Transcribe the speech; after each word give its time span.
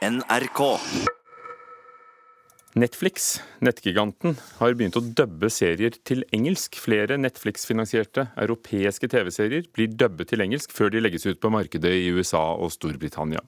NRK. 0.00 0.80
Netflix, 2.72 3.42
nettgiganten, 3.60 4.32
har 4.56 4.72
begynt 4.72 4.96
å 4.96 5.02
dubbe 5.04 5.50
serier 5.52 5.92
til 6.08 6.22
engelsk. 6.32 6.78
Flere 6.80 7.18
Netflix-finansierte 7.20 8.30
europeiske 8.40 9.10
TV-serier 9.12 9.68
blir 9.76 9.92
dubbet 9.92 10.32
til 10.32 10.40
engelsk 10.40 10.72
før 10.72 10.94
de 10.94 11.04
legges 11.04 11.28
ut 11.28 11.42
på 11.42 11.52
markedet 11.52 11.92
i 11.98 12.08
USA 12.16 12.40
og 12.54 12.72
Storbritannia. 12.72 13.44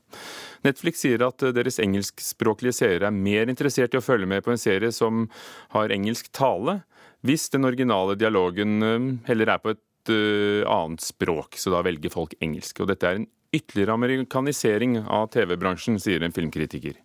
Netflix 0.69 1.07
sier 1.07 1.25
at 1.25 1.41
deres 1.57 1.81
engelskspråklige 1.81 2.77
seere 2.83 3.09
er 3.09 3.17
mer 3.17 3.49
interessert 3.49 3.97
i 3.97 4.03
å 4.03 4.05
følge 4.05 4.29
med 4.29 4.45
på 4.45 4.53
en 4.53 4.61
serie 4.61 4.93
som 4.93 5.31
har 5.73 5.95
engelsk 5.97 6.29
tale, 6.37 6.83
hvis 7.25 7.49
den 7.55 7.65
originale 7.65 8.19
dialogen 8.21 8.83
eh, 8.85 9.13
heller 9.31 9.55
er 9.55 9.65
på 9.65 9.73
et 9.73 10.13
uh, 10.13 10.69
annet 10.69 11.01
språk, 11.01 11.57
så 11.57 11.73
da 11.73 11.81
velger 11.87 12.13
folk 12.13 12.37
engelsk. 12.45 12.83
Og 12.83 12.93
dette 12.93 13.09
er 13.09 13.23
en 13.23 13.31
ytterligere 13.53 13.93
amerikanisering 13.93 14.99
av 15.05 15.27
TV-bransjen, 15.35 16.01
sier 16.01 16.23
en 16.23 16.33
filmkritiker. 16.33 16.97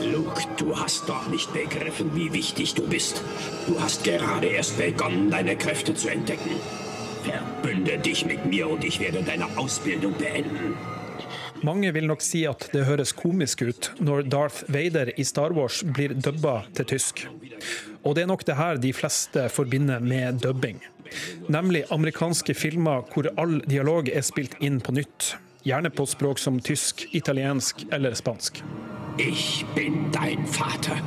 Luke, 0.00 0.42
du 0.58 0.74
hast 0.76 1.08
doch 1.08 1.28
nicht 1.30 1.52
begriffen, 1.52 2.10
wie 2.14 2.32
wichtig 2.32 2.74
du 2.74 2.86
bist. 2.86 3.22
Du 3.66 3.80
hast 3.80 4.04
gerade 4.04 4.46
erst 4.46 4.76
begonnen, 4.78 5.30
deine 5.30 5.56
Kräfte 5.56 5.94
zu 5.94 6.08
entdecken. 6.08 6.60
Verbünde 7.22 7.98
dich 7.98 8.26
mit 8.26 8.44
mir 8.44 8.68
und 8.68 8.84
ich 8.84 9.00
werde 9.00 9.22
deine 9.22 9.46
Ausbildung 9.56 10.14
beenden. 10.18 10.76
Mange 11.62 11.90
vil 11.94 12.06
nok 12.06 12.22
si 12.22 12.44
at 12.46 12.68
det 12.70 12.84
høres 12.86 13.10
komisk 13.18 13.64
ut 13.66 13.90
når 13.98 14.28
Darth 14.30 14.68
Vader 14.70 15.10
i 15.18 15.24
Star 15.26 15.50
Wars 15.56 15.80
blir 15.82 16.14
dubba 16.14 16.60
til 16.76 16.86
tysk. 16.92 17.24
Og 18.04 18.14
det 18.14 18.22
er 18.22 18.30
nok 18.30 18.44
det 18.46 18.56
her 18.60 18.78
de 18.78 18.92
fleste 18.94 19.48
forbinder 19.50 19.98
med 19.98 20.38
dubbing. 20.44 20.78
Nemlig 21.48 21.84
amerikanske 21.90 22.54
filmer 22.54 23.02
hvor 23.10 23.32
all 23.40 23.58
dialog 23.66 24.08
er 24.12 24.22
spilt 24.22 24.54
inn 24.62 24.78
på 24.84 24.94
nytt. 24.94 25.34
Gjerne 25.68 25.90
på 25.90 26.06
språk 26.08 26.38
som 26.38 26.60
tysk, 26.60 27.08
italiensk 27.12 27.86
eller 27.92 28.14
spansk. 28.14 28.62
Ich 29.18 29.66
bin 29.74 30.08
dein 30.12 30.46
Vater. 30.46 31.02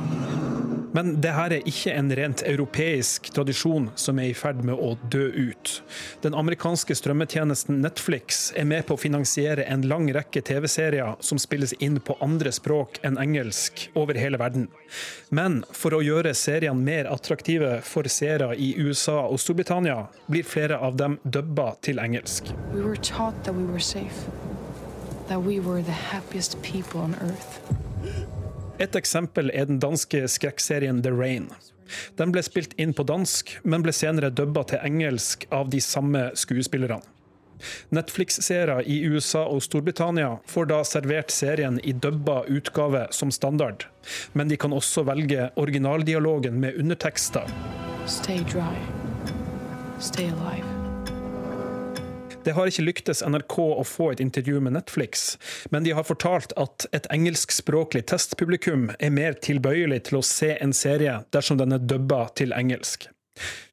Men 0.92 1.20
det 1.20 1.32
her 1.32 1.52
er 1.56 1.68
ikke 1.68 1.92
en 1.96 2.10
rent 2.12 2.42
europeisk 2.46 3.30
tradisjon 3.32 3.88
som 3.96 4.18
er 4.20 4.28
i 4.30 4.36
ferd 4.36 4.60
med 4.68 4.76
å 4.76 4.92
dø 5.10 5.24
ut. 5.32 5.72
Den 6.20 6.36
amerikanske 6.36 6.94
strømmetjenesten 6.98 7.80
Netflix 7.80 8.42
er 8.60 8.68
med 8.68 8.84
på 8.86 8.98
å 8.98 9.00
finansiere 9.00 9.64
en 9.72 9.86
lang 9.88 10.10
rekke 10.12 10.44
TV-serier 10.44 11.16
som 11.24 11.40
spilles 11.40 11.72
inn 11.80 11.96
på 12.04 12.18
andre 12.20 12.52
språk 12.52 13.00
enn 13.08 13.16
engelsk 13.18 13.88
over 13.96 14.20
hele 14.20 14.38
verden. 14.42 14.68
Men 15.32 15.62
for 15.72 15.96
å 15.96 16.04
gjøre 16.04 16.36
seriene 16.36 16.84
mer 16.84 17.08
attraktive 17.10 17.78
for 17.88 18.06
seere 18.12 18.52
i 18.54 18.74
USA 18.76 19.22
og 19.24 19.40
Storbritannia, 19.40 20.10
blir 20.28 20.44
flere 20.44 20.76
av 20.76 21.00
dem 21.00 21.16
dubba 21.24 21.72
til 21.80 22.04
engelsk. 22.04 22.52
We 22.76 22.84
were 22.84 23.00
Et 28.82 28.96
eksempel 28.98 29.50
er 29.54 29.68
den 29.70 29.78
danske 29.82 30.24
skrekkserien 30.28 31.02
The 31.04 31.12
Rain. 31.14 31.50
Den 32.18 32.32
ble 32.32 32.42
spilt 32.44 32.74
inn 32.80 32.94
på 32.96 33.04
dansk, 33.06 33.58
men 33.62 33.84
ble 33.84 33.92
senere 33.94 34.32
dubba 34.32 34.64
til 34.68 34.82
engelsk 34.82 35.46
av 35.52 35.70
de 35.72 35.80
samme 35.84 36.30
skuespillerne. 36.38 37.02
Netflix-seere 37.94 38.80
i 38.90 38.96
USA 39.06 39.44
og 39.46 39.62
Storbritannia 39.62 40.32
får 40.50 40.68
da 40.72 40.80
servert 40.86 41.30
serien 41.30 41.78
i 41.86 41.94
dubba 41.94 42.42
utgave 42.50 43.06
som 43.14 43.30
standard, 43.30 43.86
men 44.32 44.50
de 44.50 44.58
kan 44.58 44.74
også 44.74 45.06
velge 45.06 45.50
originaldialogen 45.54 46.58
med 46.60 46.80
undertekster. 46.82 47.46
Stay 48.06 48.42
dry. 48.50 48.74
Stay 50.00 50.26
alive. 50.34 50.71
Det 52.44 52.56
har 52.56 52.66
ikke 52.66 52.84
lyktes 52.84 53.22
NRK 53.22 53.56
å 53.62 53.84
få 53.86 54.10
et 54.12 54.20
intervju 54.22 54.60
med 54.64 54.74
Netflix, 54.74 55.36
men 55.70 55.86
de 55.86 55.94
har 55.94 56.06
fortalt 56.06 56.54
at 56.58 56.86
et 56.96 57.06
engelskspråklig 57.14 58.04
testpublikum 58.10 58.88
er 58.98 59.14
mer 59.14 59.38
tilbøyelig 59.38 60.02
til 60.08 60.18
å 60.18 60.26
se 60.26 60.56
en 60.58 60.74
serie 60.74 61.20
dersom 61.34 61.60
den 61.60 61.76
er 61.76 61.84
dubba 61.86 62.24
til 62.38 62.54
engelsk. 62.56 63.06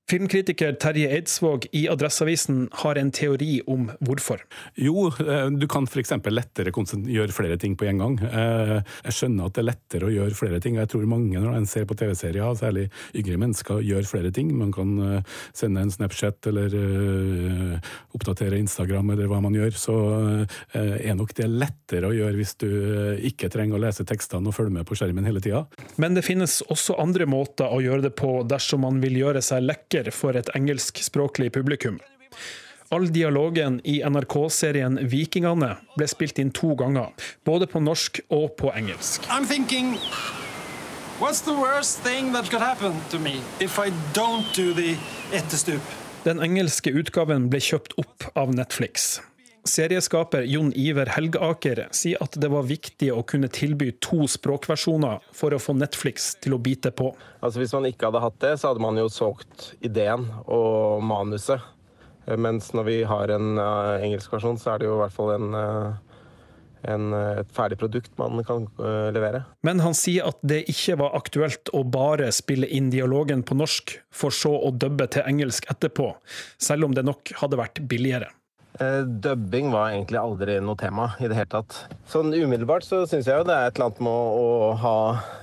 Filmkritiker 0.09 0.73
Terje 0.73 1.09
Eidsvåg 1.13 1.67
i 1.71 1.83
Adresseavisen 1.89 2.63
har 2.81 2.97
en 2.97 3.11
teori 3.13 3.59
om 3.69 3.83
hvorfor. 4.01 4.41
Jo, 4.73 5.11
eh, 5.21 5.49
du 5.53 5.67
kan 5.69 5.85
f.eks. 5.85 6.15
lettere 6.33 6.73
gjøre 6.73 7.35
flere 7.35 7.57
ting 7.61 7.75
på 7.77 7.85
en 7.85 8.01
gang. 8.01 8.15
Eh, 8.25 8.71
jeg 9.05 9.13
skjønner 9.13 9.45
at 9.45 9.53
det 9.53 9.61
er 9.61 9.67
lettere 9.67 10.07
å 10.07 10.13
gjøre 10.13 10.37
flere 10.39 10.61
ting. 10.65 10.79
Jeg 10.81 10.89
tror 10.89 11.05
mange 11.05 11.37
når 11.37 11.59
en 11.59 11.69
ser 11.69 11.85
på 11.85 11.93
TV-serier, 11.99 12.57
særlig 12.57 12.87
yngre 13.13 13.37
mennesker, 13.43 13.83
gjør 13.85 14.09
flere 14.09 14.31
ting. 14.33 14.49
Man 14.57 14.71
kan 14.73 14.95
eh, 14.97 15.37
sende 15.53 15.85
en 15.85 15.93
Snapchat 15.93 16.49
eller 16.49 16.73
oppdatere 18.17 18.57
Instagram 18.57 19.13
eller 19.13 19.29
hva 19.29 19.43
man 19.45 19.53
gjør. 19.53 19.77
Så 19.77 19.95
er 20.73 21.13
nok 21.17 21.35
det 21.37 21.47
lettere 21.51 22.09
å 22.09 22.15
gjøre 22.15 22.37
hvis 22.39 22.55
du 22.61 22.67
ikke 23.29 23.49
trenger 23.53 23.77
å 23.77 23.83
lese 23.83 24.05
tekstene 24.09 24.49
og 24.49 24.57
følge 24.57 24.73
med 24.79 24.89
på 24.89 24.97
skjermen 24.97 25.27
hele 25.27 25.43
tida. 25.43 25.63
Men 26.01 26.17
det 26.17 26.25
finnes 26.25 26.59
også 26.65 26.97
andre 27.01 27.29
måter 27.29 27.69
å 27.69 27.81
gjøre 27.83 28.07
det 28.07 28.13
på 28.17 28.39
dersom 28.49 28.87
man 28.87 29.01
vil 29.03 29.21
gjøre 29.21 29.43
seg 29.45 29.65
lekker 29.67 29.98
vekker 29.99 30.11
for 30.11 30.35
et 30.35 30.49
engelskspråklig 30.55 31.51
publikum. 31.53 31.99
All 32.91 33.07
dialogen 33.13 33.81
i 33.83 34.01
NRK-serien 34.01 34.97
Vikingane 35.07 35.77
ble 35.95 36.07
spilt 36.07 36.39
inn 36.39 36.51
to 36.51 36.75
ganger, 36.75 37.11
både 37.45 37.67
på 37.67 37.79
norsk 37.79 38.19
og 38.29 38.55
på 38.57 38.71
engelsk. 38.73 39.21
Thinking, 39.47 39.97
do? 45.67 45.79
Den 46.25 46.39
engelske 46.39 46.91
utgaven 46.91 47.49
ble 47.49 47.59
kjøpt 47.59 47.93
opp 47.97 48.31
av 48.35 48.55
Netflix. 48.55 49.21
Serieskaper 49.67 50.45
Jon 50.47 50.71
Iver 50.75 51.09
Helgaker 51.15 51.85
sier 51.95 52.21
at 52.23 52.37
det 52.39 52.49
var 52.51 52.67
viktig 52.69 53.11
å 53.13 53.23
kunne 53.27 53.49
tilby 53.51 53.91
to 54.03 54.27
språkversjoner 54.29 55.23
for 55.35 55.55
å 55.55 55.59
få 55.61 55.75
Netflix 55.77 56.31
til 56.43 56.55
å 56.55 56.61
bite 56.63 56.91
på. 56.95 57.11
Altså 57.43 57.61
Hvis 57.61 57.75
man 57.75 57.87
ikke 57.89 58.09
hadde 58.09 58.23
hatt 58.23 58.39
det, 58.43 58.53
så 58.59 58.71
hadde 58.71 58.83
man 58.83 58.99
jo 58.99 59.09
solgt 59.11 59.73
ideen 59.85 60.27
og 60.45 61.03
manuset. 61.05 61.63
Mens 62.37 62.73
når 62.77 62.85
vi 62.85 62.99
har 63.09 63.31
en 63.33 63.57
uh, 63.57 63.97
engelsk 64.03 64.33
versjon, 64.35 64.59
så 64.61 64.75
er 64.75 64.81
det 64.81 64.89
jo 64.89 64.99
i 64.99 65.01
hvert 65.01 65.15
fall 65.15 65.31
en, 65.33 65.55
uh, 65.55 66.19
en, 66.93 67.07
uh, 67.15 67.39
et 67.41 67.53
ferdig 67.55 67.79
produkt 67.81 68.13
man 68.21 68.43
kan 68.45 68.67
levere. 69.15 69.43
Men 69.65 69.81
han 69.81 69.97
sier 69.97 70.29
at 70.29 70.37
det 70.45 70.61
ikke 70.69 70.99
var 71.01 71.17
aktuelt 71.17 71.71
å 71.73 71.81
bare 71.83 72.29
spille 72.35 72.69
inn 72.69 72.91
dialogen 72.93 73.41
på 73.41 73.57
norsk, 73.57 73.97
for 74.13 74.35
så 74.35 74.53
å 74.53 74.69
dubbe 74.75 75.09
til 75.09 75.25
engelsk 75.25 75.65
etterpå, 75.73 76.11
selv 76.61 76.89
om 76.89 76.97
det 76.97 77.07
nok 77.07 77.33
hadde 77.41 77.59
vært 77.59 77.81
billigere. 77.89 78.29
Uh, 78.79 79.01
dubbing 79.03 79.71
var 79.73 79.89
egentlig 79.91 80.19
aldri 80.21 80.59
noe 80.63 80.77
tema 80.79 81.09
i 81.19 81.27
det 81.27 81.35
hele 81.35 81.49
tatt. 81.51 81.75
Sånn 82.07 82.31
umiddelbart 82.31 82.85
så 82.85 83.01
syns 83.09 83.27
jeg 83.27 83.41
jo 83.41 83.47
det 83.47 83.55
er 83.55 83.69
et 83.69 83.79
eller 83.79 83.89
annet 83.89 84.01
med 84.05 84.13
å, 84.13 84.45
å 84.69 84.71
ha 84.79 84.95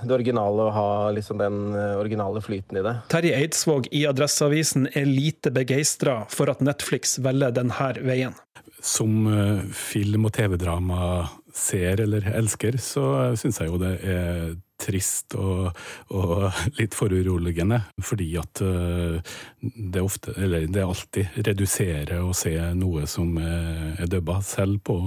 det 0.07 0.17
originale 0.17 0.69
og 0.69 0.73
ha 0.77 0.91
liksom 1.17 1.43
den 1.43 1.59
eh, 1.77 1.95
originale 2.01 2.41
flyten 2.45 2.81
i 2.81 2.85
det. 2.87 2.95
Terje 3.13 3.37
Eidsvåg 3.37 3.91
i 3.93 4.07
Adresseavisen 4.09 4.89
er 4.95 5.09
lite 5.11 5.53
begeistra 5.55 6.21
for 6.33 6.53
at 6.53 6.63
Netflix 6.65 7.19
velger 7.23 7.55
denne 7.57 7.91
veien. 8.07 8.37
Som 8.81 9.27
uh, 9.29 9.67
film- 9.75 10.29
og 10.29 10.37
TV-drama 10.37 11.27
ser 11.57 12.01
eller 12.05 12.29
elsker, 12.37 12.79
så 12.81 13.35
syns 13.39 13.61
jeg 13.61 13.73
jo 13.73 13.81
det 13.81 13.97
er 14.05 14.57
trist 14.81 15.35
og, 15.39 15.71
og, 16.15 16.47
litt 16.79 16.95
foruroligende. 16.97 17.81
Fordi 18.05 18.29
at 18.41 18.63
eh, 18.65 19.35
det 19.61 20.03
ofte, 20.03 20.35
eller 20.37 20.67
det 20.71 20.85
alltid 20.85 21.41
reduserer 21.47 22.23
å 22.23 22.35
se 22.37 22.55
noe 22.77 23.07
som 23.11 23.37
er 23.41 24.07
dubba, 24.11 24.41
selv 24.47 24.83
på 24.87 24.99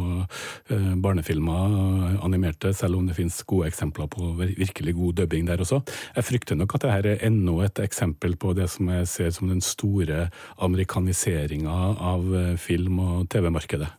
eh, 0.70 0.92
barnefilmer 1.00 2.20
animerte, 2.26 2.74
selv 2.76 3.00
om 3.00 3.08
det 3.08 3.18
finnes 3.18 3.42
gode 3.50 3.70
eksempler 3.70 4.10
på 4.12 4.34
virkelig 4.40 4.96
god 4.98 5.22
dubbing 5.22 5.48
der 5.50 5.64
også. 5.64 5.82
Jeg 6.16 6.28
frykter 6.28 6.60
nok 6.60 6.76
at 6.76 6.88
dette 6.88 7.14
er 7.16 7.28
enda 7.30 7.60
et 7.66 7.82
eksempel 7.84 8.36
på 8.40 8.54
det 8.58 8.70
som 8.72 8.90
jeg 8.92 9.08
ser 9.10 9.32
som 9.36 9.50
den 9.52 9.64
store 9.64 10.28
amerikaniseringa 10.58 11.80
av 12.14 12.30
eh, 12.36 12.54
film- 12.60 13.02
og 13.04 13.30
TV-markedet. 13.32 13.90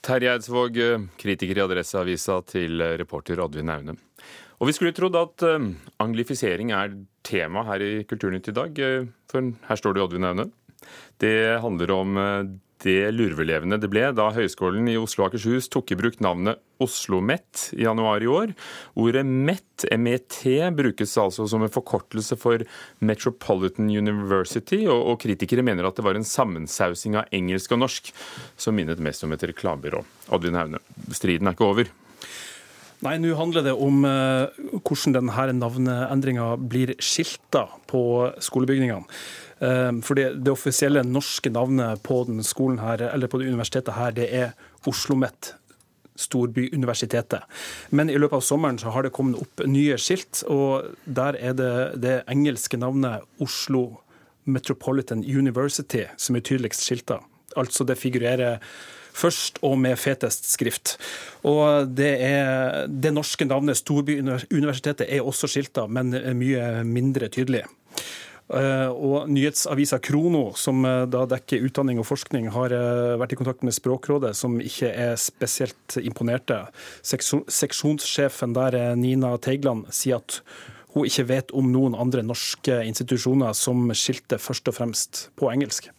Terje 0.00 0.30
Eidsvåg, 0.32 0.78
kritiker 1.20 1.58
i 1.58 1.60
Adresseavisa, 1.60 2.38
til 2.48 2.80
reporter 2.96 3.42
Oddvin 3.44 3.68
Aune. 3.68 3.98
Og 4.60 4.68
vi 4.68 4.76
skulle 4.76 4.92
trodd 4.96 5.16
at 5.16 5.44
uh, 5.48 5.70
anglifisering 6.04 6.74
er 6.76 6.98
tema 7.24 7.64
her 7.68 7.80
i 7.80 7.92
Kulturnytt 8.08 8.50
i 8.52 8.56
dag, 8.56 8.76
uh, 8.76 9.06
for 9.30 9.54
her 9.68 9.80
står 9.80 9.96
det 9.96 10.02
Oddvin 10.04 10.28
Aune. 10.28 10.50
Det 11.20 11.60
handler 11.64 11.92
om 11.96 12.20
uh, 12.20 12.50
det 12.80 13.10
lurvelevende 13.12 13.76
det 13.80 13.90
ble 13.92 14.06
da 14.16 14.30
Høgskolen 14.32 14.88
i 14.88 14.96
Oslo 15.00 15.24
og 15.24 15.30
Akershus 15.30 15.68
tok 15.72 15.92
i 15.92 15.98
bruk 16.00 16.16
navnet 16.24 16.60
OsloMet 16.80 17.70
i 17.76 17.84
januar 17.84 18.24
i 18.24 18.28
år. 18.30 18.54
Ordet 19.00 19.24
MET, 19.26 19.84
MET, 20.00 20.38
brukes 20.76 21.16
altså 21.20 21.44
som 21.50 21.64
en 21.64 21.72
forkortelse 21.72 22.38
for 22.40 22.64
Metropolitan 23.04 23.90
University, 23.92 24.86
og 24.88 25.20
kritikere 25.20 25.64
mener 25.66 25.88
at 25.88 26.00
det 26.00 26.06
var 26.06 26.16
en 26.16 26.26
sammensausing 26.26 27.18
av 27.20 27.32
engelsk 27.36 27.76
og 27.76 27.84
norsk 27.84 28.12
som 28.60 28.76
minnet 28.76 29.02
mest 29.04 29.28
om 29.28 29.36
et 29.36 29.48
reklamebyrå. 29.52 30.04
Oddvin 30.32 30.60
Haune, 30.60 30.84
striden 31.12 31.50
er 31.50 31.58
ikke 31.58 31.68
over. 31.68 31.92
Nei, 33.00 33.14
nå 33.16 33.32
handler 33.38 33.64
det 33.64 33.72
om 33.72 34.02
uh, 34.04 34.50
hvordan 34.84 35.14
denne 35.16 35.46
navneendringa 35.56 36.50
blir 36.60 36.92
skilta 37.00 37.66
på 37.88 38.02
skolebygningene. 38.44 39.06
Uh, 39.60 40.00
for 40.04 40.20
det, 40.20 40.34
offisielle 40.52 41.04
norske 41.08 41.52
navnet 41.52 42.02
på 42.04 42.22
den 42.28 42.44
skolen 42.44 42.80
her, 42.82 43.06
eller 43.08 43.30
på 43.30 43.40
det 43.40 43.48
universitetet 43.48 43.96
her, 43.96 44.12
det 44.16 44.28
er 44.28 44.52
Oslo 44.80 44.92
OsloMet 44.92 45.54
storbyuniversitetet. 46.20 47.42
Men 47.96 48.10
i 48.10 48.18
løpet 48.18 48.40
av 48.40 48.44
sommeren 48.44 48.78
så 48.80 48.92
har 48.92 49.06
det 49.06 49.14
kommet 49.16 49.40
opp 49.40 49.64
nye 49.68 49.96
skilt, 50.00 50.42
og 50.52 50.92
der 51.04 51.38
er 51.40 51.56
det 51.56 51.74
det 52.02 52.16
engelske 52.30 52.76
navnet 52.80 53.24
Oslo 53.40 54.02
Metropolitan 54.44 55.24
University 55.24 56.06
som 56.20 56.36
er 56.36 56.44
tydeligst 56.44 56.84
skilta. 56.84 57.20
Altså 57.56 57.84
det 57.88 57.98
figurerer 57.98 58.60
først 59.12 59.60
og 59.66 59.78
med 59.80 59.98
fetest 60.00 60.50
skrift. 60.52 60.96
Og 61.46 61.88
det, 61.88 62.12
er, 62.24 62.86
det 62.86 63.14
norske 63.16 63.46
navnet 63.48 63.80
Storbyuniversitetet 63.80 65.08
er 65.08 65.26
også 65.26 65.50
skilta, 65.50 65.86
men 65.88 66.14
mye 66.36 66.82
mindre 66.86 67.30
tydelig. 67.32 67.64
Eh, 68.50 68.90
og 68.90 69.28
nyhetsavisa 69.30 70.00
Krono, 70.02 70.50
som 70.58 70.82
eh, 70.86 71.04
da 71.06 71.22
dekker 71.30 71.62
utdanning 71.68 72.00
og 72.02 72.08
forskning, 72.08 72.48
har 72.50 72.74
eh, 72.74 73.14
vært 73.20 73.36
i 73.36 73.38
kontakt 73.38 73.62
med 73.66 73.76
Språkrådet, 73.76 74.32
som 74.34 74.58
ikke 74.58 74.90
er 74.90 75.14
spesielt 75.20 75.98
imponerte. 76.02 76.64
Seksjonssjefen 77.06 78.56
der, 78.56 78.80
Nina 78.98 79.36
Teigland, 79.38 79.86
sier 79.94 80.18
at 80.18 80.40
hun 80.96 81.06
ikke 81.06 81.28
vet 81.28 81.54
om 81.54 81.70
noen 81.70 81.94
andre 81.94 82.24
norske 82.26 82.80
institusjoner 82.82 83.54
som 83.54 83.86
skilte 83.94 84.40
først 84.42 84.72
og 84.72 84.80
fremst 84.80 85.24
på 85.38 85.52
engelsk. 85.52 85.92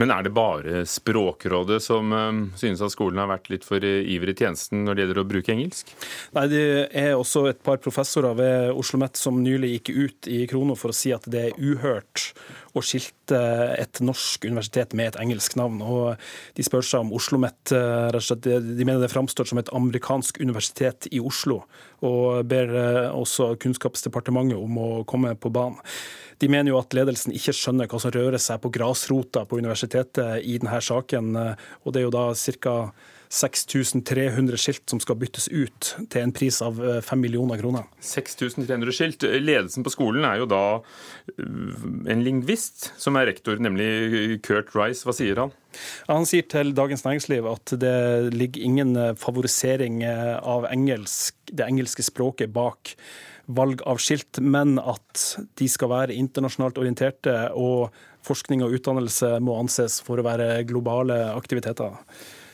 Men 0.00 0.14
er 0.14 0.24
det 0.24 0.34
bare 0.36 0.84
Språkrådet 0.88 1.82
som 1.82 2.14
um, 2.14 2.40
synes 2.58 2.80
at 2.84 2.94
skolen 2.94 3.20
har 3.20 3.30
vært 3.32 3.50
litt 3.52 3.66
for 3.66 3.82
ivrig 3.82 4.36
i 4.36 4.44
tjenesten 4.44 4.86
når 4.86 4.94
det 4.94 5.04
gjelder 5.04 5.22
å 5.24 5.28
bruke 5.34 5.54
engelsk? 5.54 5.92
Nei, 6.36 6.46
det 6.52 6.64
er 6.96 7.12
også 7.16 7.48
et 7.50 7.60
par 7.66 7.82
professorer 7.82 8.38
ved 8.38 8.70
Oslo 8.72 8.92
OsloMet 8.92 9.16
som 9.16 9.42
nylig 9.42 9.78
gikk 9.78 9.90
ut 9.96 10.28
i 10.28 10.42
Krono 10.50 10.76
for 10.76 10.92
å 10.92 10.96
si 10.96 11.12
at 11.14 11.24
det 11.32 11.46
er 11.48 11.56
uhørt 11.56 12.32
å 12.72 12.82
skilte 12.84 13.38
et 13.76 14.00
norsk 14.04 14.46
universitet 14.48 14.94
med 14.96 15.10
et 15.10 15.20
engelsk 15.20 15.56
navn. 15.60 15.80
Og 15.84 16.16
de 16.56 16.64
spør 16.66 16.84
seg 16.86 17.04
om 17.04 17.12
Oslo 17.16 17.32
OsloMet 17.32 17.72
eh, 17.72 18.58
De 18.58 18.84
mener 18.84 19.00
det 19.00 19.12
framstår 19.12 19.48
som 19.48 19.58
et 19.58 19.72
amerikansk 19.72 20.40
universitet 20.40 21.08
i 21.10 21.20
Oslo, 21.20 21.62
og 22.02 22.44
ber 22.46 22.72
eh, 22.72 23.08
også 23.12 23.54
Kunnskapsdepartementet 23.62 24.58
om 24.58 24.78
å 24.78 24.90
komme 25.04 25.34
på 25.36 25.52
banen. 25.52 25.80
De 26.38 26.48
mener 26.50 26.72
jo 26.72 26.80
at 26.80 26.94
ledelsen 26.96 27.34
ikke 27.36 27.54
skjønner 27.54 27.86
hva 27.86 28.00
som 28.02 28.12
rører 28.12 28.40
seg 28.42 28.60
på 28.62 28.72
grasrota 28.74 29.44
på 29.46 29.60
universitetet 29.62 30.42
i 30.42 30.56
denne 30.58 30.80
saken. 30.82 31.36
Og 31.84 31.92
det 31.94 32.00
er 32.00 32.08
jo 32.08 32.14
da 32.14 32.24
ca. 32.34 32.74
6300 33.32 34.60
skilt 34.60 34.92
som 34.92 35.00
skal 35.00 35.16
byttes 35.20 35.48
ut 35.48 35.94
til 36.12 36.20
en 36.20 36.34
pris 36.36 36.58
av 36.64 36.76
5 36.76 37.00
eh, 37.00 37.20
millioner 37.22 37.60
kroner. 37.60 37.86
6300 38.04 38.92
skilt. 38.92 39.24
Ledelsen 39.24 39.86
på 39.86 39.92
skolen 39.94 40.26
er 40.28 40.42
jo 40.42 40.48
da 40.50 40.62
eh, 40.76 41.88
en 42.12 42.24
lingvist 42.26 42.90
som 43.00 43.16
er 43.16 43.30
rektor, 43.30 43.56
nemlig 43.62 44.42
Kurt 44.44 44.74
Rice. 44.76 45.06
Hva 45.08 45.16
sier 45.16 45.40
han? 45.40 45.54
Han 46.10 46.28
sier 46.28 46.44
til 46.52 46.74
Dagens 46.76 47.06
Næringsliv 47.06 47.48
at 47.48 47.72
det 47.80 47.96
ligger 48.36 48.68
ingen 48.68 48.96
favorisering 49.16 50.02
av 50.04 50.68
engelsk, 50.68 51.38
det 51.48 51.64
engelske 51.64 52.04
språket 52.04 52.52
bak 52.52 52.92
valg 53.46 53.80
av 53.88 53.98
skilt, 54.00 54.38
men 54.38 54.76
at 54.78 55.24
de 55.58 55.68
skal 55.70 55.90
være 55.92 56.16
internasjonalt 56.16 56.78
orienterte, 56.78 57.34
og 57.56 57.90
forskning 58.26 58.62
og 58.62 58.76
utdannelse 58.76 59.34
må 59.42 59.56
anses 59.58 59.98
for 60.04 60.20
å 60.20 60.26
være 60.26 60.62
globale 60.68 61.18
aktiviteter. 61.32 61.96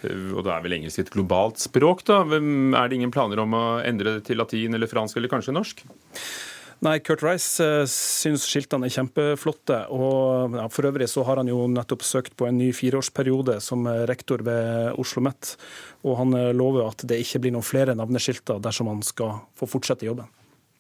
Og 0.06 0.44
da 0.46 0.56
er 0.56 0.64
vel 0.64 0.76
engelsk 0.78 1.02
et 1.02 1.10
globalt 1.14 1.58
språk, 1.62 2.04
da? 2.08 2.20
Er 2.22 2.90
det 2.90 2.98
ingen 2.98 3.14
planer 3.14 3.42
om 3.42 3.56
å 3.56 3.64
endre 3.82 4.18
det 4.18 4.28
til 4.28 4.38
latin 4.38 4.76
eller 4.78 4.90
fransk 4.90 5.18
eller 5.18 5.32
kanskje 5.32 5.56
norsk? 5.56 5.82
Nei, 6.86 7.00
Kurt 7.02 7.24
Rice 7.26 7.64
uh, 7.64 7.84
syns 7.90 8.44
skiltene 8.46 8.86
er 8.86 8.94
kjempeflotte. 8.94 9.80
og 9.90 10.54
ja, 10.54 10.68
For 10.70 10.86
øvrig 10.86 11.08
så 11.10 11.24
har 11.26 11.40
han 11.40 11.50
jo 11.50 11.64
nettopp 11.72 12.04
søkt 12.06 12.36
på 12.38 12.46
en 12.46 12.60
ny 12.60 12.68
fireårsperiode 12.76 13.56
som 13.64 13.82
rektor 14.06 14.44
ved 14.46 14.92
Oslo 14.92 15.02
OsloMet. 15.02 15.56
Og 16.06 16.20
han 16.20 16.36
uh, 16.38 16.52
lover 16.54 16.86
at 16.86 17.02
det 17.10 17.18
ikke 17.24 17.42
blir 17.42 17.56
noen 17.56 17.66
flere 17.66 17.98
navneskilter 17.98 18.62
dersom 18.62 18.92
han 18.92 19.02
skal 19.02 19.40
få 19.58 19.66
fortsette 19.66 20.06
jobben. 20.06 20.30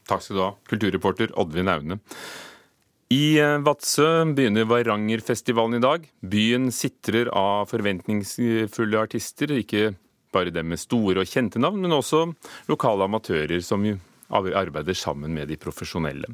Takk 0.08 0.22
skal 0.24 0.38
du 0.38 0.44
ha, 0.44 0.52
kulturreporter 0.70 1.34
Oddvin 1.36 1.68
Aune. 1.74 1.98
I 3.08 3.38
eh, 3.40 3.56
Vadsø 3.64 4.04
begynner 4.36 4.66
Varangerfestivalen 4.68 5.78
i 5.78 5.84
dag. 5.84 6.02
Byen 6.20 6.68
sitrer 6.74 7.30
av 7.32 7.70
forventningsfulle 7.70 9.00
artister. 9.00 9.54
Ikke 9.56 9.94
bare 10.34 10.52
dem 10.52 10.68
med 10.68 10.80
store 10.82 11.22
og 11.22 11.30
kjente 11.30 11.60
navn, 11.62 11.80
men 11.80 11.96
også 11.96 12.26
lokale 12.68 13.08
amatører 13.08 13.64
som 13.64 13.86
arbeider 14.28 14.98
sammen 14.98 15.32
med 15.32 15.48
de 15.48 15.56
profesjonelle. 15.56 16.28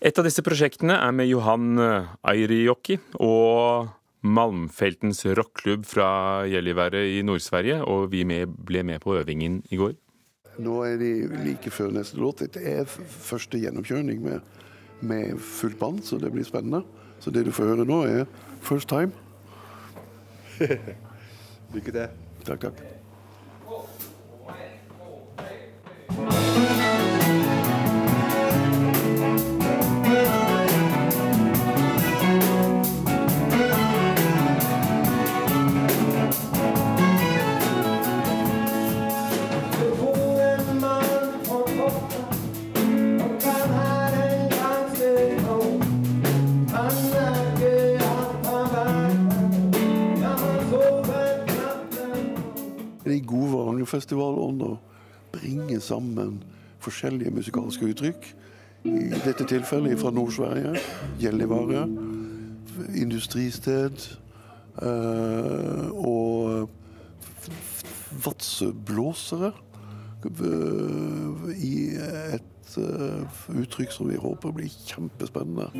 Et 0.00 0.16
av 0.18 0.24
disse 0.24 0.44
prosjektene 0.44 0.96
er 0.96 1.12
med 1.16 1.28
Johan 1.28 1.76
Airijoki 2.24 2.96
og 3.20 3.92
Malmfeltens 4.24 5.20
rockklubb 5.36 5.84
fra 5.84 6.08
Gjelliværet 6.48 7.12
i 7.18 7.20
Nord-Sverige, 7.28 7.82
og 7.84 8.08
vi 8.12 8.24
ble 8.24 8.84
med 8.88 9.04
på 9.04 9.18
øvingen 9.20 9.60
i 9.68 9.76
går. 9.76 9.92
Nå 10.64 10.80
er 10.86 10.96
de 10.96 11.12
like 11.44 11.68
før 11.74 11.92
neste 11.92 12.16
låt. 12.20 12.40
Dette 12.40 12.62
er 12.64 12.88
første 12.88 13.60
gjennomkjøring 13.60 14.22
med, 14.24 14.40
med 15.04 15.38
fullt 15.40 15.78
band, 15.78 16.02
så 16.04 16.18
det 16.18 16.32
blir 16.32 16.46
spennende. 16.46 16.82
Så 17.20 17.30
det 17.30 17.46
du 17.46 17.52
får 17.54 17.74
høre 17.74 17.86
nå, 17.88 18.02
er 18.04 18.26
first 18.64 18.88
time. 18.88 19.12
Lykke 21.74 21.92
til. 21.92 22.08
Takk, 22.44 22.68
takk. 22.68 22.93
Festivalånd 53.94 54.64
å 54.66 54.72
bringe 55.34 55.80
sammen 55.82 56.42
forskjellige 56.84 57.32
musikalske 57.34 57.88
uttrykk. 57.92 58.26
I 58.84 59.08
dette 59.24 59.46
tilfellet 59.48 60.00
fra 60.00 60.12
Nord-Sverige. 60.12 60.74
Gjellivare. 61.22 61.86
Industristed. 63.00 64.04
Uh, 64.82 65.88
og 65.94 66.68
Vadsø-blåsere. 68.24 69.52
I 71.56 71.78
et 72.34 72.76
uh, 72.78 73.40
uttrykk 73.54 73.92
som 73.92 74.10
vi 74.10 74.20
håper 74.20 74.52
blir 74.56 74.76
kjempespennende. 74.90 75.70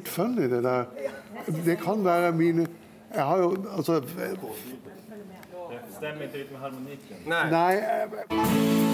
Funny, 0.00 0.50
det 0.50 0.62
der. 0.64 0.84
Det 1.64 1.78
kan 1.78 2.04
være 2.04 2.32
mine 2.32 2.66
Jeg 3.14 3.24
har 3.24 3.38
jo 3.38 3.56
altså 3.76 4.02
Stemmer 5.96 6.22
ikke 6.22 6.38
litt 6.38 6.52
med 6.52 6.60
harmonikken? 6.60 7.16
Nei. 7.26 7.50
Nei. 7.50 8.91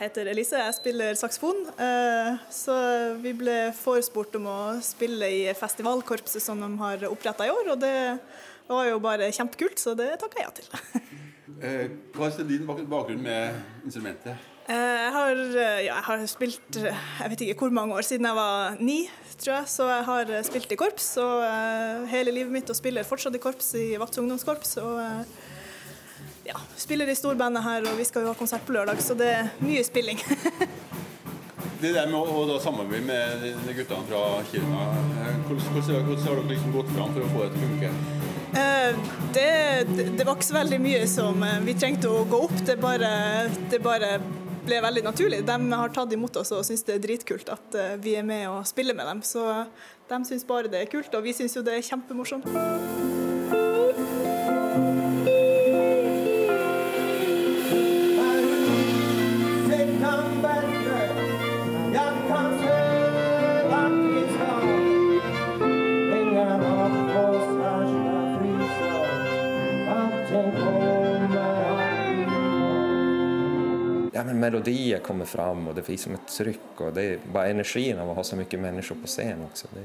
Heter 0.00 0.28
Elise, 0.30 0.58
jeg 0.60 0.76
spiller 0.76 1.16
saksofon. 1.18 1.62
Eh, 1.82 2.42
så 2.52 2.74
vi 3.22 3.32
ble 3.36 3.56
forespurt 3.76 4.36
om 4.38 4.48
å 4.50 4.58
spille 4.84 5.28
i 5.32 5.42
festivalkorpset 5.56 6.42
som 6.42 6.60
de 6.62 6.70
har 6.82 7.06
oppretta 7.10 7.46
i 7.46 7.52
år, 7.52 7.72
og 7.74 7.80
det 7.82 7.96
var 8.68 8.90
jo 8.90 9.00
bare 9.02 9.30
kjempekult, 9.34 9.80
så 9.80 9.94
det 9.98 10.12
takka 10.22 10.42
jeg 10.42 10.50
ja 10.50 10.58
til. 10.60 10.74
Eh, 11.62 11.86
hva 12.12 12.26
er 12.26 12.44
din 12.44 12.66
bakgrunn 12.66 13.22
med 13.22 13.86
instrumentet? 13.86 14.34
Jeg 14.68 15.12
har, 15.14 15.38
ja, 15.54 15.68
jeg 15.86 16.02
har 16.04 16.24
spilt 16.28 16.78
jeg 16.82 17.30
vet 17.32 17.44
ikke 17.46 17.64
hvor 17.64 17.72
mange 17.72 17.94
år, 17.96 18.04
siden 18.04 18.26
jeg 18.28 18.36
var 18.36 18.76
ni, 18.82 18.96
tror 19.38 19.54
jeg. 19.54 19.70
Så 19.72 19.86
jeg 19.88 20.04
har 20.04 20.32
spilt 20.44 20.74
i 20.74 20.76
korps 20.76 21.06
og 21.22 21.46
hele 22.10 22.34
livet 22.34 22.52
mitt 22.52 22.68
og 22.68 22.76
spiller 22.76 23.06
fortsatt 23.08 23.38
i 23.38 23.40
korps 23.40 23.70
i 23.78 23.86
Vadsø 23.96 24.20
ungdomskorps. 24.26 24.74
Og 24.82 25.00
ja, 26.46 26.60
spiller 26.78 27.10
i 27.10 27.16
storbandet 27.18 27.64
her, 27.66 27.86
og 27.90 27.98
vi 27.98 28.06
skal 28.08 28.26
jo 28.26 28.32
ha 28.32 28.38
konsert 28.38 28.66
på 28.66 28.74
lørdag, 28.76 29.02
så 29.02 29.16
det 29.18 29.32
er 29.34 29.50
mye 29.64 29.84
spilling. 29.86 30.20
det 31.82 31.92
der 31.92 32.08
med 32.08 32.16
å, 32.16 32.44
å 32.54 32.60
samarbeide 32.62 33.04
med 33.08 33.44
de 33.66 33.74
guttene 33.76 34.06
fra 34.08 34.22
Kiruna, 34.50 34.86
hvordan, 35.48 35.68
hvordan, 35.74 36.08
hvordan 36.08 36.24
har 36.24 36.40
dere 36.40 36.48
liksom 36.54 36.74
gått 36.76 36.94
fram 36.94 37.12
for 37.16 37.26
å 37.26 37.32
få 37.34 37.44
det 37.44 37.52
til 37.56 37.66
å 37.66 37.70
funke? 37.74 38.24
Eh, 38.56 38.98
det, 39.34 39.84
det, 40.16 40.24
var 40.24 40.36
ikke 40.36 40.48
så 40.48 40.56
veldig 40.56 40.80
mye 40.80 41.04
som 41.10 41.42
eh, 41.44 41.58
vi 41.66 41.76
trengte 41.76 42.08
å 42.08 42.24
gå 42.28 42.42
opp, 42.46 42.56
det 42.68 42.78
bare, 42.80 43.10
det 43.72 43.82
bare 43.84 44.16
ble 44.66 44.80
veldig 44.82 45.04
naturlig. 45.06 45.42
De 45.46 45.56
har 45.72 45.92
tatt 45.94 46.14
imot 46.16 46.40
oss 46.40 46.54
og 46.56 46.64
syns 46.66 46.86
det 46.86 46.96
er 46.96 47.04
dritkult 47.04 47.52
at 47.52 47.76
eh, 47.76 47.98
vi 48.02 48.16
er 48.18 48.26
med 48.26 48.48
og 48.50 48.64
spiller 48.68 48.96
med 48.96 49.08
dem. 49.10 49.20
Så 49.26 49.44
de 50.08 50.22
syns 50.28 50.46
bare 50.48 50.72
det 50.72 50.84
er 50.84 50.90
kult, 50.90 51.12
og 51.14 51.26
vi 51.26 51.36
syns 51.36 51.58
jo 51.58 51.66
det 51.66 51.76
er 51.76 51.86
kjempemorsomt. 51.86 52.48
Melodier 74.40 74.98
kommer 74.98 75.24
fram 75.24 75.68
och 75.68 75.74
det 75.74 75.82
finns 75.82 76.02
som 76.02 76.14
ett 76.14 76.28
tryck 76.28 76.80
och 76.80 76.92
det 76.92 77.02
är 77.02 77.18
bara 77.32 77.46
energin 77.46 77.98
av 77.98 78.10
att 78.10 78.16
ha 78.16 78.24
så 78.24 78.36
mycket 78.36 78.60
människor 78.60 78.96
på 79.02 79.06
scen 79.06 79.38
också. 79.50 79.66
Det... 79.74 79.80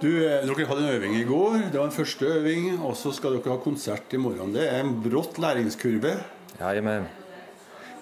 Du, 0.00 0.24
eh, 0.26 0.46
dere 0.46 0.66
hadde 0.66 0.82
en 0.82 0.94
øving 0.94 1.14
i 1.16 1.24
går. 1.24 1.60
Det 1.72 1.78
var 1.78 1.86
en 1.86 1.92
første 1.94 2.26
øving. 2.26 2.80
Og 2.82 2.96
så 2.96 3.12
skal 3.14 3.38
dere 3.38 3.54
ha 3.54 3.60
konsert 3.62 4.12
i 4.12 4.18
morgen. 4.20 4.52
Det 4.52 4.66
er 4.68 4.82
en 4.82 4.96
brått 5.04 5.38
læringskurve. 5.38 6.16
Ja, 6.58 6.72
jamen. 6.74 7.06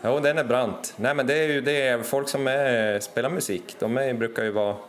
Jo, 0.02 0.16
den 0.24 0.40
er 0.40 0.48
brant. 0.48 0.94
Nei, 0.98 1.12
men 1.14 1.28
det 1.28 1.36
er 1.36 1.52
jo 1.52 1.66
det. 1.66 1.76
Folk 2.08 2.32
som 2.32 2.48
er, 2.50 2.98
spiller 3.04 3.30
musikk, 3.30 3.76
de 3.78 3.90
er, 4.02 4.16
bruker 4.18 4.48
jo 4.48 4.56
være 4.56 4.80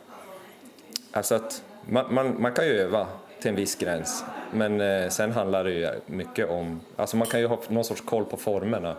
Altså 1.14 1.36
at 1.38 1.60
man, 1.86 2.08
man, 2.10 2.32
man 2.42 2.54
kan 2.54 2.66
jo 2.66 2.72
øve 2.88 3.04
til 3.38 3.52
en 3.52 3.58
viss 3.60 3.76
gräns. 3.78 4.24
Men 4.50 4.80
eh, 4.80 5.08
sen 5.08 5.32
handlar 5.32 5.64
det 5.64 5.72
ju 5.72 5.90
mycket 6.06 6.50
om... 6.50 6.80
Alltså 6.96 7.16
man 7.16 7.26
kan 7.26 7.40
ju 7.40 7.46
ha 7.46 7.58
någon 7.68 7.84
sorts 7.84 8.00
koll 8.00 8.24
på 8.24 8.36
formerna. 8.36 8.96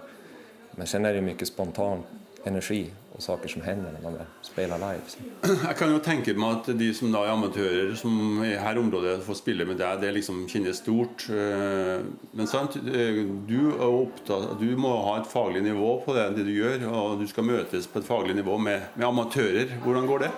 Men 0.75 0.88
sen 0.88 1.05
är 1.05 1.13
det 1.13 1.22
mycket 1.22 1.48
spontan 1.48 2.03
energi 2.46 2.86
og 3.15 3.24
saker 3.24 3.50
som 3.50 3.63
hender 3.63 3.94
når 3.96 4.03
man 4.03 4.17
spiller 4.44 4.82
live. 4.82 5.08
Så. 5.08 5.24
Jeg 5.67 5.77
kan 5.79 5.91
jo 5.94 6.01
tenke 6.03 6.34
meg 6.38 6.60
at 6.60 6.70
de 6.77 6.89
som 6.96 7.13
da 7.13 7.24
er 7.24 7.34
amatører, 7.34 7.94
som 7.98 8.44
i 8.44 8.51
her 8.60 8.79
området 8.82 9.15
får 9.25 9.39
spille 9.39 9.67
med 9.67 9.79
deg, 9.79 10.01
det 10.03 10.12
liksom 10.17 10.44
kjennes 10.51 10.82
stort. 10.84 11.27
Eh, 11.32 12.03
men 12.36 12.51
sant, 12.51 12.75
eh, 12.75 13.22
du, 13.48 13.60
opptatt, 13.72 14.58
du 14.60 14.67
må 14.79 14.91
ha 15.08 15.20
et 15.22 15.32
faglig 15.32 15.63
nivå 15.65 15.96
på 16.05 16.17
det, 16.17 16.27
det, 16.36 16.48
du 16.50 16.51
gjør, 16.58 16.89
og 16.91 17.24
du 17.24 17.27
skal 17.32 17.48
møtes 17.48 17.88
på 17.88 18.03
et 18.03 18.10
faglig 18.10 18.36
nivå 18.38 18.60
med, 18.60 18.91
med 19.00 19.08
amatører. 19.08 19.77
Hvordan 19.86 20.12
går 20.12 20.27
det? 20.27 20.34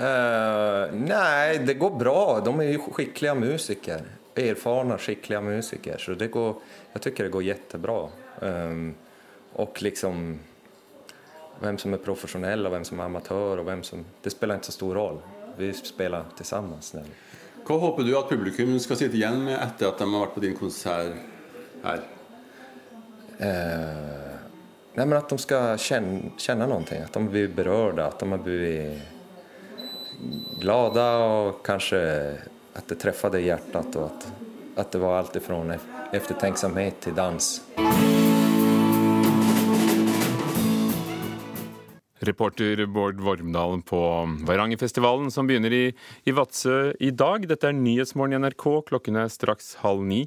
Uh, 0.00 0.86
nei, 0.96 1.60
det 1.66 1.76
går 1.78 1.96
bra. 2.00 2.20
De 2.42 2.52
er 2.62 2.74
jo 2.74 2.90
skikkelige 2.94 3.36
musikere. 3.36 4.16
Erfarne, 4.40 4.98
skikkelige 4.98 5.40
musikere. 5.44 5.98
Så 5.98 6.14
det 6.18 6.30
går, 6.32 6.56
jeg 6.94 7.02
syns 7.02 7.16
det 7.18 7.32
går 7.34 7.42
kjempebra. 7.42 8.00
Um, 8.40 8.94
och 9.52 9.82
liksom 9.82 10.38
vem 11.60 11.78
som 11.78 11.94
är 11.94 11.98
professionell 11.98 12.66
och 12.66 12.72
vem 12.72 12.84
som 12.84 13.00
är 13.00 13.04
amatör 13.04 13.58
och 13.58 13.68
vem 13.68 13.82
som... 13.82 14.04
Det 14.22 14.30
spelar 14.30 14.54
inte 14.54 14.66
så 14.66 14.72
stor 14.72 14.94
roll. 14.94 15.18
Vi 15.56 15.72
spelar 15.72 16.24
tillsammans. 16.36 16.94
Nu. 16.94 17.02
Hva 17.66 17.76
håper 17.78 18.02
du 18.02 18.14
at 18.18 18.28
publikum 18.28 18.78
skal 18.80 18.96
sitte 18.96 19.18
igjen 19.18 19.44
med 19.44 19.58
etter 19.60 19.90
at 19.90 20.00
de 20.00 20.08
har 20.08 20.24
vært 20.24 20.34
på 20.34 20.42
din 20.42 20.56
konsert 20.56 21.18
her? 21.84 22.00
Uh, 23.40 24.38
nej, 24.96 25.04
men 25.04 25.16
at 25.18 25.28
de 25.30 25.38
skal 25.38 25.76
kjenne, 25.78 26.32
kjenne 26.40 26.66
noe. 26.70 27.02
At 27.04 27.14
de 27.14 27.22
blir 27.28 27.52
berørte. 27.54 28.06
At 28.06 28.24
de 28.24 28.38
blir 28.42 28.96
glade 30.60 31.04
og 31.26 31.60
kanskje 31.64 32.00
at 32.74 32.88
det 32.88 33.00
treffer 33.02 33.38
i 33.38 33.46
hjertet. 33.48 33.96
Og 33.98 34.10
at, 34.76 34.92
det 34.92 35.02
var 35.02 35.20
alt 35.20 35.40
fra 35.44 35.60
eftertenksomhet 36.12 37.00
til 37.04 37.16
dans. 37.16 37.52
Reporter 42.20 42.84
Bård 42.86 43.20
Vormdalen 43.24 43.80
på 43.82 44.00
Varangerfestivalen 44.44 45.30
som 45.32 45.48
begynner 45.48 45.72
i, 45.72 45.84
i 46.28 46.34
Vadsø 46.36 46.92
i 47.00 47.10
dag. 47.16 47.46
Dette 47.48 47.70
er 47.70 47.76
Nyhetsmorgen 47.76 48.36
i 48.36 48.42
NRK. 48.44 48.66
Klokken 48.90 49.16
er 49.22 49.32
straks 49.32 49.72
halv 49.80 50.04
ni. 50.04 50.26